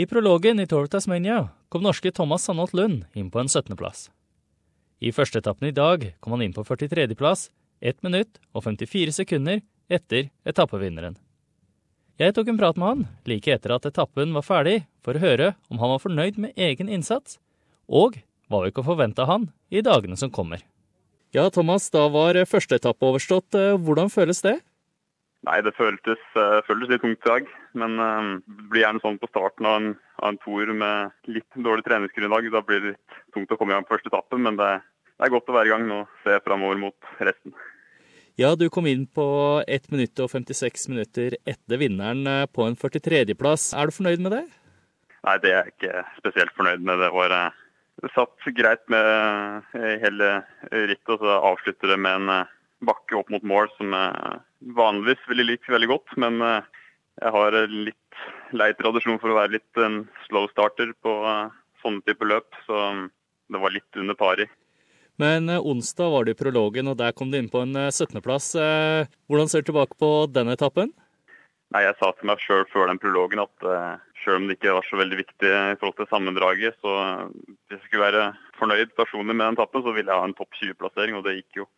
I 0.00 0.06
prologen 0.06 0.60
i 0.60 0.66
Tour 0.66 0.86
Tasmania 0.86 1.48
kom 1.68 1.82
norske 1.82 2.08
Thomas 2.10 2.46
Sandholt 2.46 2.72
Lund 2.72 3.02
inn 3.12 3.26
på 3.30 3.40
en 3.42 3.50
17.-plass. 3.52 4.06
I 5.04 5.10
første 5.12 5.42
etappen 5.42 5.68
i 5.68 5.74
dag 5.76 6.06
kom 6.24 6.32
han 6.32 6.44
inn 6.46 6.54
på 6.56 6.64
43.-plass, 6.64 7.50
1 7.84 8.00
minutt 8.06 8.38
og 8.56 8.64
54 8.64 9.12
sekunder 9.18 9.60
etter 9.92 10.30
etappevinneren. 10.48 11.18
Jeg 12.16 12.32
tok 12.32 12.48
en 12.48 12.62
prat 12.62 12.80
med 12.80 12.88
han 12.88 13.04
like 13.28 13.52
etter 13.52 13.74
at 13.76 13.90
etappen 13.90 14.32
var 14.38 14.46
ferdig, 14.46 14.78
for 15.04 15.18
å 15.18 15.24
høre 15.26 15.50
om 15.68 15.84
han 15.84 15.92
var 15.92 16.00
fornøyd 16.06 16.40
med 16.46 16.56
egen 16.56 16.88
innsats, 16.88 17.36
og 17.84 18.16
hva 18.48 18.64
vi 18.64 18.72
kan 18.72 18.88
forvente 18.88 19.20
av 19.20 19.34
han 19.34 19.48
i 19.68 19.84
dagene 19.84 20.16
som 20.16 20.32
kommer. 20.32 20.64
Ja, 21.36 21.44
Thomas, 21.52 21.92
da 21.92 22.08
var 22.08 22.40
første 22.48 22.80
etappe 22.80 23.04
overstått. 23.04 23.52
Hvordan 23.84 24.08
føles 24.08 24.40
det? 24.48 24.62
Nei, 25.48 25.56
det 25.64 25.72
føltes, 25.72 26.20
uh, 26.36 26.60
føltes 26.66 26.90
litt 26.92 27.02
tungt 27.04 27.24
i 27.24 27.30
dag. 27.30 27.50
Men 27.80 27.96
det 27.96 28.68
blir 28.72 28.84
gjerne 28.84 29.02
sånn 29.04 29.18
på 29.22 29.30
starten 29.30 29.68
av 29.68 29.80
en, 29.80 29.90
av 30.20 30.32
en 30.32 30.40
tour 30.42 30.72
med 30.76 31.32
litt 31.32 31.60
dårlig 31.64 31.86
treningsgrunnlag. 31.86 32.50
Da 32.52 32.64
blir 32.66 32.82
det 32.82 32.94
litt 32.94 33.20
tungt 33.34 33.52
å 33.54 33.60
komme 33.60 33.72
i 33.72 33.78
gang 33.78 33.86
på 33.88 33.94
første 33.96 34.10
etappe, 34.12 34.40
men 34.42 34.58
det, 34.60 34.70
det 35.16 35.28
er 35.28 35.34
godt 35.36 35.52
å 35.52 35.56
være 35.56 35.70
i 35.70 35.74
gang 35.74 35.86
nå 35.88 36.00
se 36.24 36.36
framover 36.44 36.80
mot 36.82 37.12
resten. 37.22 37.54
Ja, 38.40 38.54
du 38.56 38.70
kom 38.72 38.86
inn 38.88 39.02
på 39.04 39.24
1 39.68 39.90
minutt 39.92 40.20
og 40.22 40.30
56 40.32 40.86
minutter 40.88 41.34
etter 41.48 41.80
vinneren 41.80 42.22
eh, 42.24 42.46
på 42.48 42.64
en 42.64 42.78
43.-plass. 42.78 43.72
Er 43.76 43.90
du 43.90 43.96
fornøyd 43.96 44.22
med 44.24 44.32
det? 44.32 44.44
Nei, 45.26 45.34
det 45.42 45.50
er 45.50 45.58
jeg 45.58 45.74
ikke 45.74 46.04
spesielt 46.20 46.54
fornøyd 46.56 46.86
med. 46.88 47.02
Det 47.02 47.10
var 47.12 47.34
satt 48.14 48.48
greit 48.56 48.86
med 48.88 49.76
hele 49.76 50.30
rittet, 50.72 51.12
og 51.12 51.20
så 51.20 51.36
avslutter 51.50 51.92
det 51.92 51.98
med 52.00 52.22
en 52.22 52.48
bakke 52.86 53.18
opp 53.18 53.30
mot 53.32 53.44
mål 53.44 53.68
som 53.76 53.94
vanligvis 54.60 55.28
ville 55.28 55.46
likt 55.48 55.68
veldig 55.68 55.88
godt, 55.88 56.16
men 56.20 56.40
eh, 56.44 56.68
jeg 57.20 57.34
har 57.36 57.56
litt 57.70 58.22
lei 58.56 58.70
tradisjon 58.78 59.20
for 59.22 59.32
å 59.32 59.40
være 59.40 59.56
litt 59.56 59.82
en 59.82 60.02
slow 60.26 60.48
starter 60.52 60.92
på 61.04 61.16
eh, 61.26 61.52
sånne 61.82 62.04
type 62.06 62.28
løp, 62.28 62.48
så 62.66 62.80
mm, 62.96 63.04
det 63.54 63.62
var 63.62 63.74
litt 63.76 64.00
under 64.02 64.18
pari. 64.18 64.48
Men 65.20 65.48
eh, 65.48 65.60
onsdag 65.60 66.12
var 66.12 66.26
det 66.26 66.36
i 66.36 66.40
prologen, 66.40 66.90
og 66.92 66.98
der 67.00 67.16
kom 67.16 67.32
du 67.32 67.38
inn 67.40 67.52
på 67.52 67.64
en 67.64 67.76
17.-plass. 67.88 68.52
Hvordan 69.28 69.50
ser 69.52 69.64
du 69.64 69.70
tilbake 69.70 69.96
på 70.00 70.12
den 70.32 70.52
etappen? 70.52 70.92
Nei, 71.70 71.84
Jeg 71.86 71.94
sa 72.00 72.08
til 72.18 72.26
meg 72.26 72.40
sjøl 72.42 72.64
før 72.72 72.88
den 72.90 72.98
prologen 72.98 73.44
at 73.44 73.66
sjøl 74.18 74.40
om 74.40 74.48
det 74.48 74.56
ikke 74.56 74.72
var 74.74 74.86
så 74.88 74.98
veldig 74.98 75.18
viktig 75.20 75.50
i 75.54 75.76
forhold 75.78 76.00
til 76.00 76.08
sammendraget, 76.10 76.74
så 76.82 76.94
hvis 77.70 77.76
jeg 77.76 77.84
skulle 77.84 78.08
være 78.08 78.24
fornøyd 78.58 78.90
personlig 78.98 79.36
med 79.36 79.44
den 79.44 79.58
etappen, 79.60 79.84
så 79.86 79.94
ville 79.94 80.10
jeg 80.10 80.18
ha 80.18 80.26
en 80.26 80.34
topp 80.36 80.58
20-plassering, 80.58 81.14
og 81.16 81.28
det 81.28 81.36
gikk 81.38 81.60
jo 81.62 81.68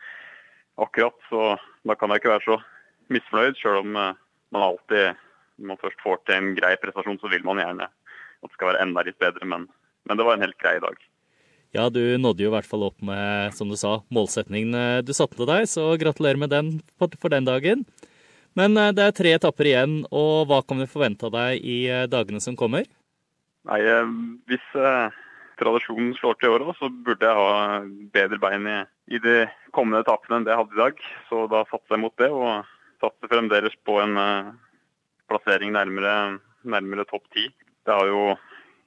akkurat. 0.81 1.17
Så 1.29 1.55
da 1.89 1.97
kan 1.99 2.13
jeg 2.13 2.23
ikke 2.23 2.35
være 2.35 2.47
så 2.47 2.59
misfornøyd, 3.13 3.59
sjøl 3.59 3.81
om 3.83 3.97
eh, 3.99 4.19
man 4.55 4.67
alltid, 4.69 5.23
når 5.59 5.73
man 5.73 5.81
først 5.83 6.05
får 6.05 6.21
til 6.27 6.39
en 6.39 6.53
grei 6.59 6.75
prestasjon, 6.81 7.21
så 7.21 7.31
vil 7.33 7.45
man 7.47 7.61
gjerne 7.63 7.89
at 7.89 8.51
det 8.51 8.57
skal 8.57 8.73
være 8.73 8.85
enda 8.85 9.05
litt 9.07 9.19
bedre. 9.23 9.49
Men, 9.49 9.67
men 10.09 10.19
det 10.19 10.27
var 10.27 10.39
en 10.39 10.47
helt 10.47 10.61
grei 10.63 10.77
dag. 10.83 10.97
Ja, 11.73 11.89
du 11.89 12.01
nådde 12.21 12.45
jo 12.45 12.51
i 12.51 12.53
hvert 12.53 12.69
fall 12.69 12.85
opp 12.85 12.99
med, 13.05 13.55
som 13.57 13.71
du 13.73 13.79
sa, 13.81 14.01
målsetningen 14.13 14.77
eh, 14.77 15.03
du 15.05 15.15
satte 15.17 15.39
til 15.39 15.49
deg, 15.49 15.69
så 15.71 15.93
gratulerer 16.01 16.41
med 16.41 16.53
den 16.53 16.75
for 16.99 17.33
den 17.33 17.49
dagen. 17.49 17.87
Men 18.59 18.77
eh, 18.77 18.93
det 18.97 19.07
er 19.07 19.17
tre 19.17 19.37
etapper 19.39 19.71
igjen, 19.71 20.03
og 20.13 20.51
hva 20.51 20.61
kan 20.67 20.83
vi 20.83 20.91
forvente 20.91 21.29
av 21.29 21.37
deg 21.37 21.65
i 21.65 21.79
dagene 22.13 22.43
som 22.45 22.59
kommer? 22.59 22.89
Nei, 23.69 23.79
Hvis 24.51 24.65
tradisjonen 25.63 26.13
slår 26.19 26.37
til 26.39 26.51
i 26.51 26.53
år, 26.57 26.67
så 26.79 26.91
burde 27.07 27.29
jeg 27.29 27.39
ha 27.39 27.81
bedre 28.15 28.39
bein 28.43 28.69
i, 28.69 28.79
i 29.15 29.21
de 29.23 29.37
kommende 29.75 30.03
etappene 30.05 30.41
enn 30.41 30.47
det 30.47 30.53
jeg 30.53 30.61
hadde 30.63 30.77
i 30.77 30.83
dag. 30.83 31.03
Så 31.31 31.43
da 31.53 31.65
satser 31.71 31.97
jeg 31.97 32.03
mot 32.05 32.17
det, 32.21 32.31
og 32.31 32.67
satser 33.03 33.33
fremdeles 33.33 33.77
på 33.87 33.99
en 34.03 34.19
uh, 34.19 34.53
plassering 35.31 35.75
nærmere, 35.75 36.39
nærmere 36.63 37.07
topp 37.11 37.27
ti. 37.35 37.49
Det 37.87 37.95
har 37.95 38.11
jo 38.11 38.35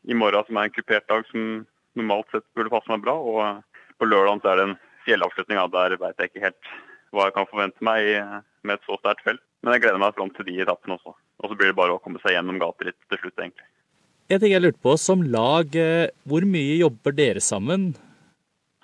i 0.06 0.18
morgen, 0.18 0.46
som 0.48 0.60
er 0.60 0.70
en 0.70 0.76
kupert 0.76 1.08
dag, 1.12 1.26
som 1.32 1.66
normalt 1.98 2.32
sett 2.32 2.46
burde 2.56 2.74
passe 2.74 2.92
meg 2.92 3.04
bra. 3.06 3.16
Og 3.16 4.00
på 4.00 4.10
lørdag 4.10 4.46
er 4.46 4.60
det 4.60 4.68
en 4.70 4.78
fjellavslutning. 5.08 5.62
Der 5.74 5.98
vet 6.02 6.20
jeg 6.20 6.32
ikke 6.32 6.48
helt 6.48 6.74
hva 7.16 7.30
jeg 7.30 7.38
kan 7.38 7.48
forvente 7.50 7.86
meg 7.86 8.12
med 8.66 8.78
et 8.78 8.88
så 8.88 8.98
sterkt 9.00 9.24
felt. 9.26 9.44
Men 9.64 9.76
jeg 9.76 9.86
gleder 9.86 10.02
meg 10.02 10.18
fram 10.18 10.32
til 10.36 10.48
de 10.48 10.60
etappene 10.62 10.98
også. 10.98 11.16
Og 11.16 11.52
så 11.52 11.58
blir 11.58 11.72
det 11.72 11.78
bare 11.80 11.96
å 11.96 12.02
komme 12.04 12.22
seg 12.24 12.36
gjennom 12.36 12.60
gata 12.62 12.88
litt 12.88 13.00
til 13.10 13.22
slutt, 13.22 13.40
egentlig. 13.40 13.66
En 14.26 14.40
ting 14.42 14.56
jeg 14.56 14.64
lurte 14.64 14.82
på, 14.82 14.96
som 14.98 15.22
lag, 15.22 15.76
eh, 15.78 16.10
hvor 16.26 16.42
mye 16.50 16.80
jobber 16.80 17.14
dere 17.14 17.42
sammen? 17.46 17.92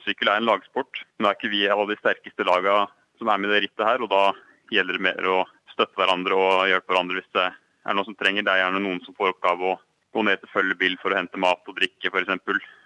Sykkel 0.05 0.29
er 0.29 0.37
en 0.37 0.45
lagsport. 0.45 0.99
Nå 1.17 1.25
er 1.25 1.33
ikke 1.33 1.49
vi 1.49 1.63
av 1.65 1.81
de 1.89 1.97
sterkeste 1.97 2.45
lagene 2.45 2.85
som 3.17 3.29
er 3.29 3.39
med 3.41 3.49
i 3.49 3.55
det 3.55 3.61
rittet 3.63 3.87
her, 3.87 4.03
og 4.05 4.11
da 4.11 4.35
gjelder 4.69 4.99
det 4.99 5.05
mer 5.07 5.29
å 5.33 5.39
støtte 5.73 5.97
hverandre 5.97 6.37
og 6.37 6.69
hjelpe 6.69 6.93
hverandre 6.93 7.17
hvis 7.17 7.33
det 7.33 7.47
er 7.49 7.97
noen 7.97 8.09
som 8.11 8.19
trenger. 8.19 8.45
Det 8.45 8.53
er 8.53 8.61
gjerne 8.61 8.83
noen 8.85 9.01
som 9.01 9.17
får 9.17 9.33
oppgave 9.33 9.71
å 9.71 9.79
gå 10.13 10.27
ned 10.27 10.43
til 10.43 10.53
følgebil 10.53 10.99
for 11.01 11.09
å 11.09 11.17
hente 11.17 11.41
mat 11.41 11.65
og 11.65 11.77
drikke 11.79 12.13
f.eks. 12.13 12.37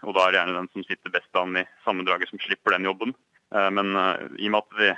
Og 0.08 0.16
da 0.16 0.24
er 0.24 0.32
det 0.32 0.40
gjerne 0.40 0.58
den 0.62 0.72
som 0.72 0.88
sitter 0.88 1.12
best 1.12 1.42
an 1.42 1.60
i 1.60 1.68
sammendraget 1.84 2.32
som 2.32 2.40
slipper 2.40 2.78
den 2.78 2.88
jobben. 2.88 3.12
Eh, 3.52 3.70
men 3.76 3.92
eh, 4.00 4.26
i 4.40 4.48
og 4.48 4.56
med 4.56 4.64
at 4.64 4.80
vi 4.80 4.94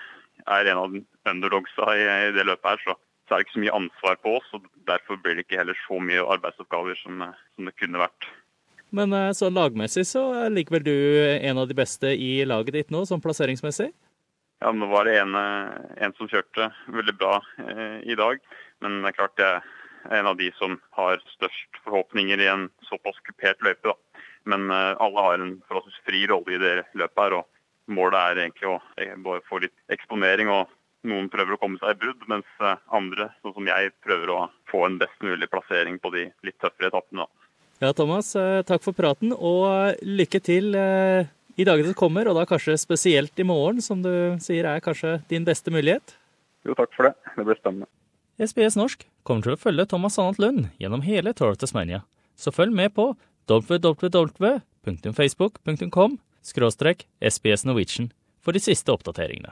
er 0.45 0.71
en 0.75 0.85
av 0.85 1.01
underdogsa 1.33 1.89
i 1.97 2.33
det 2.37 2.45
løpet 2.45 2.69
her, 2.69 2.85
så 2.85 2.99
så 3.27 3.35
er 3.35 3.41
det 3.41 3.47
ikke 3.47 3.57
så 3.57 3.63
mye 3.65 3.77
ansvar 3.81 4.19
på 4.23 4.35
oss. 4.39 4.49
og 4.55 4.67
Derfor 4.87 5.19
blir 5.21 5.37
det 5.37 5.45
ikke 5.45 5.61
heller 5.61 5.77
så 5.83 5.99
mye 5.99 6.25
arbeidsoppgaver 6.35 6.99
som, 7.03 7.21
eh, 7.21 7.39
som 7.55 7.69
det 7.69 7.75
kunne 7.79 8.03
vært. 8.03 8.29
Men 8.95 9.13
eh, 9.13 9.31
så 9.35 9.51
lagmessig 9.51 10.05
så 10.07 10.23
ligger 10.47 10.79
likevel 10.79 10.85
du 10.87 10.97
en 11.49 11.63
av 11.63 11.67
de 11.67 11.77
beste 11.77 12.13
i 12.15 12.45
laget 12.47 12.77
ditt 12.79 12.93
nå, 12.93 13.03
sånn 13.05 13.23
plasseringsmessig? 13.23 13.91
Ja, 14.63 14.71
nå 14.73 14.87
var 14.89 15.05
det 15.05 15.19
en, 15.21 15.35
en 15.37 16.13
som 16.17 16.29
kjørte 16.31 16.71
veldig 16.89 17.13
bra 17.19 17.35
eh, 17.61 17.99
i 18.09 18.15
dag. 18.17 18.39
Men 18.81 19.01
det 19.03 19.11
er 19.11 19.19
klart 19.19 19.41
jeg 19.41 19.59
er 19.59 19.75
en 20.19 20.29
av 20.31 20.37
de 20.39 20.49
som 20.57 20.79
har 20.97 21.21
størst 21.35 21.81
forhåpninger 21.83 22.41
i 22.41 22.49
en 22.49 22.67
såpass 22.89 23.19
kupert 23.27 23.61
løype. 23.65 23.91
da. 23.91 24.23
Men 24.47 24.71
eh, 24.71 24.95
alle 25.03 25.25
har 25.27 25.39
en 25.39 25.53
forholdsvis 25.67 26.03
fri 26.07 26.23
rolle 26.31 26.55
i 26.55 26.61
det 26.61 26.73
løpet 26.97 27.23
her. 27.23 27.37
og 27.41 27.93
Målet 27.93 28.19
er 28.19 28.43
egentlig 28.45 28.71
å 28.71 28.79
eh, 28.99 29.43
få 29.49 29.61
litt 29.63 29.75
eksponering 29.93 30.51
og 30.53 30.73
noen 31.05 31.29
prøver 31.31 31.55
å 31.55 31.59
komme 31.61 31.79
seg 31.81 31.93
i 31.93 31.99
brudd, 32.01 32.21
mens 32.31 32.47
eh, 32.63 32.79
andre, 32.95 33.25
sånn 33.41 33.55
som 33.57 33.65
jeg, 33.69 33.91
prøver 34.05 34.27
å 34.33 34.37
få 34.71 34.79
en 34.87 34.97
best 35.01 35.19
mulig 35.25 35.49
plassering 35.51 35.95
på 36.01 36.07
de 36.15 36.23
litt 36.47 36.57
tøffere 36.63 36.87
etappene. 36.91 37.25
Ja, 37.83 37.89
Thomas, 37.93 38.27
eh, 38.39 38.63
takk 38.67 38.81
for 38.85 38.93
praten, 38.97 39.29
og 39.35 39.61
eh, 39.69 39.99
lykke 40.01 40.39
til 40.43 40.65
i 41.57 41.65
dagene 41.65 41.89
som 41.89 41.97
kommer, 41.97 42.27
og 42.29 42.35
da 42.37 42.45
kanskje 42.49 42.81
spesielt 42.81 43.39
i 43.41 43.45
morgen, 43.47 43.81
som 43.81 44.01
du 44.05 44.13
sier 44.43 44.63
er 44.69 44.83
kanskje 44.83 45.11
din 45.31 45.45
beste 45.47 45.69
mulighet? 45.73 46.05
Jo, 46.67 46.73
takk 46.77 46.91
for 46.97 47.03
det. 47.09 47.13
Det 47.37 47.45
blir 47.47 47.59
spennende. 47.59 47.87
SBS 48.37 48.75
Norsk 48.77 48.99
kommer 49.25 49.43
til 49.45 49.53
å 49.55 49.61
følge 49.61 49.89
Thomas 49.89 50.13
Sannat 50.17 50.39
Lund 50.41 50.61
gjennom 50.81 51.01
hele 51.05 51.29
Tour 51.33 51.51
of 51.55 51.59
Tasmania, 51.61 51.99
så 52.37 52.49
følg 52.53 52.73
med 52.77 52.89
på 52.93 53.05
www.facebook.com 53.49 56.11
skråstrek 56.47 56.99
SBS 57.17 57.65
Norwegian 57.65 58.07
for 58.43 58.51
de 58.53 58.59
siste 58.63 58.91
oppdateringene. 58.93 59.51